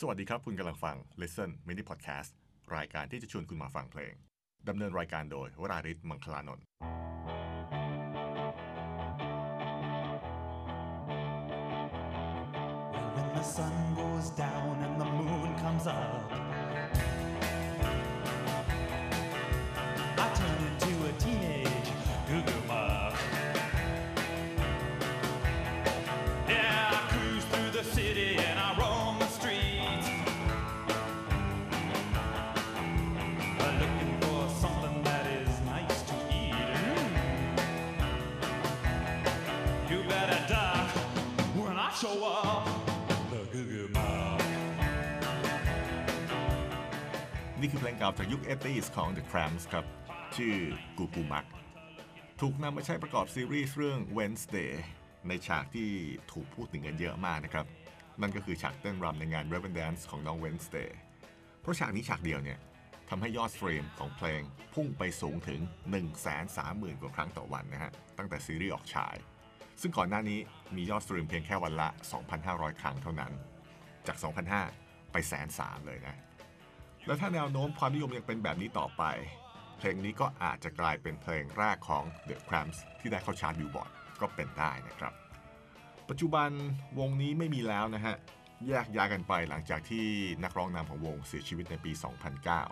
[0.00, 2.30] สวัสดีครับ คุณกำลังฟัง Listen Mini Podcast
[2.76, 4.14] รายการที่จะชวนคุณมาฟังเพลง
[4.68, 6.64] ดำเนินรายการโดยวราริศมังคลานนท์
[13.14, 16.30] When the sun goes down and the moon comes up,
[47.60, 49.84] นี่คือเพลงเก่าจากยุค 80s ของ The Cramps ครับ
[50.36, 50.54] ชื่อ
[50.98, 51.46] กูกูมัก
[52.40, 54.72] ถูกนำมาใช้ประกอบซีรีส์เรื่อง Wednesday
[55.28, 55.88] ในฉากที่
[56.32, 57.66] ถูกพูดถึงกันเยอะมากนะครับ
[58.20, 60.90] นั่นก็คือฉากเต้นรำในงาน Raven Dance ของน้อง Wednesday
[61.60, 62.58] เพราะฉากนี้ฉากเดียวเนี่ย
[63.08, 64.42] ทำให้ยอด stream ของเพลง
[64.74, 65.60] พุ่งไปสูงถึง
[66.30, 69.16] 130,000 กว่าครั้งต่อวันนะฮะ ตั้งแต่ซีรีส์ออกฉาย
[69.80, 70.38] ซึ่งก่อนหน้านี้
[70.76, 71.88] มียอด stream เพียงแค่วันละ
[72.34, 73.32] 2,500 ครั้งเท่านั้น
[74.06, 74.16] จาก
[74.64, 76.16] 2,500 ไปแสนสามเลยนะ
[77.06, 79.02] แล้วถ้าแนวโน้มความนิยมยังเป็นแบบนี้ต่อไป
[79.78, 83.90] เพลงนี้ก็อาจจะกลายเป็นเพลงแรกของ The Cramps ที่ได้เข้าชาร์ตบิลบอร์ด
[84.20, 85.12] ก็เป็นได้นะครับ
[86.08, 86.50] ปัจจุบัน
[86.98, 88.16] วงนี้ไม่มีแล้วนะฮะ
[88.68, 90.06] แยกย้ายกันไปหลังจากที่
[90.42, 91.92] นักร้องนำของวงเสียชีวิตในปี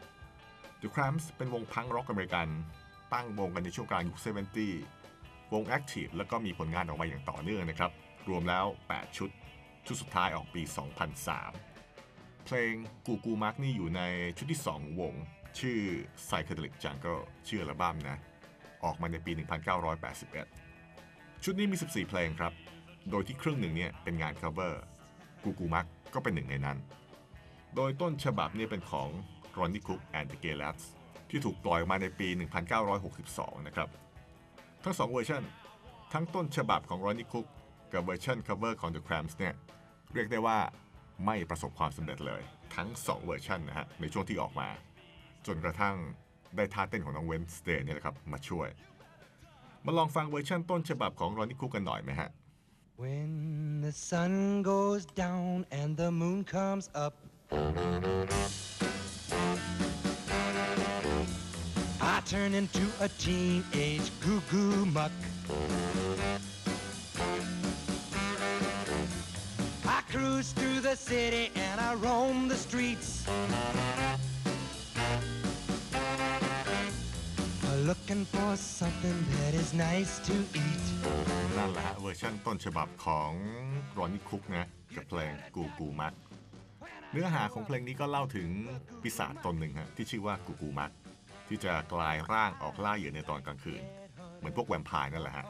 [0.00, 2.48] 2009 The Cramps เป็นวง punk rock อเมริกัน
[3.12, 4.18] ตั้งวงกันในช่วงกลางยุค
[4.84, 7.90] 70 วง Active แล้วก็มีผลงานออกมาอย่างต่อเนื่องนะครับ
[8.28, 9.30] รวมแล้ว 8 ชุด
[9.86, 10.62] ชุดสุดท้ายออกปี
[11.24, 11.73] 2003
[12.44, 12.72] เพลง
[13.06, 14.00] กูกูมักนี่อยู่ใน
[14.36, 15.14] ชุดที่2ของวง
[15.58, 15.78] ชื่อ
[16.24, 18.16] Psychedelic Jungle ชื่ออัลบั้มนะ
[18.84, 19.32] ออกมาในปี
[20.16, 22.52] 1981 ชุดนี้มี 14 เพลงครับ
[23.10, 24.74] โดยที่ครึ่งหนึ่งเนี่ยเป็นงาน cover
[25.44, 26.78] กูกูมักก็เป็นหนึ่งในนั้น
[27.74, 29.08] โดยต้นฉบับเนี่ยเป็นของ
[29.58, 30.84] Ronnie Cook and the Gaylads
[31.30, 32.28] ที่ถูกปล่อยออกมาในปี
[32.92, 33.88] 1962 นะครับ
[34.84, 35.42] ทั้งสองเวอร์ชัน
[36.12, 37.46] ทั้งต้นฉบับของ Ronnie Cook
[37.92, 39.54] กับเวอร์ชัน cover ของ The Cramps เนี่ย
[40.14, 40.58] เรียกได้ว่า
[41.24, 42.42] ไม่ประสบความสำเร็จเลย
[42.74, 44.68] ทั้ง 2 เวอร์ชันนะฮะในช่วงที่ออกมา
[45.46, 45.96] จนกระทั่ง
[46.56, 48.68] ได้ท่าเต้นของน้อง Wednesday เนี่ยแหละครับมาช่วย
[49.84, 52.30] มาลองฟังเวอร์ชันต้นฉบับของ Ronnie Cook กันหน่อยไหมฮะ
[53.02, 57.14] When the sun goes down and the moon comes up,
[62.00, 65.12] I turn into a teenage goo goo muck.
[71.08, 73.08] City and I roam the streets.
[77.90, 80.34] Looking for something that is nice to
[80.64, 80.84] eat.
[81.58, 83.30] นั่นแหละฮะเวอร์ชันต้นฉบับของ
[83.98, 84.66] รอนนี่คุกนะ
[84.96, 86.14] กับเพลงกูกูมัก
[87.12, 88.48] เนื้อหาของเพลงนี้ก็เล่าถึง
[89.02, 90.90] ปีศาจตนหนึ่งฮะที่ชื่อว่ากูกูมัก
[91.48, 93.82] ที่จะกลายร่างออกล่าเหยื่อในตอนกลางคืน
[94.38, 95.46] เหมือนพวกแวมไพร์นั่นแหละฮะ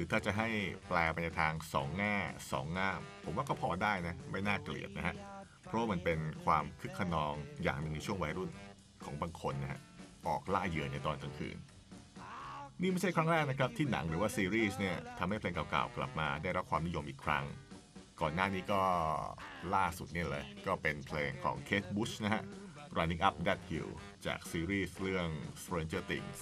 [0.00, 0.48] รือถ้าจะให้
[0.88, 2.16] แปลไปในทางสองแง่
[2.52, 5.14] สองง่าม ผมว่าก็พอได้นะ ไม่น่าเกลียดนะฮะ
[5.66, 8.50] เพราะมันเป็นความคึกขนองอย่างหนึ่งในช่วงวัยรุ่น
[9.04, 9.80] ของบางคนนะฮะ
[10.28, 11.56] ออกล่าเหยื่อในตอนกลางคืน
[12.80, 17.44] นี่ไม่ใช่ครั้งแรกนะครับ ที่หนังหรือว่าซีรีส์เนี่ยทำให้เพลงเก่าๆกลับมาได้รับความนิยมอีกครั้ง
[18.20, 18.82] ก่อนหน้านี้ก็
[19.74, 22.42] ล่าสุดนี่เลย ก็เป็นเพลงของเค t บุชนะฮะ
[22.96, 23.90] Running Up That Hill
[24.26, 25.28] จากซีรีส์เรื่อง
[25.62, 26.38] Stranger Things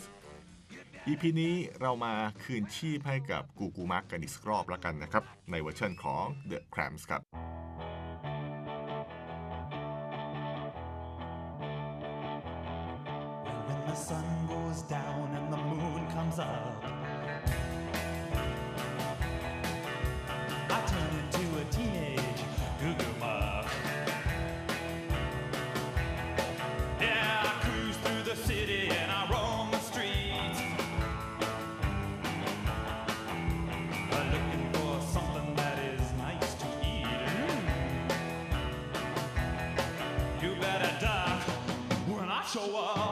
[1.08, 7.22] EP นี้เรามาคืนชีพให้กับกูกูมาร์กกันอีกรอบแล้วกันนะครับ ในเวอร์ชันของ The Cramps ครับ
[13.66, 16.82] when the sun goes down and the moon comes up,
[42.46, 43.05] show up.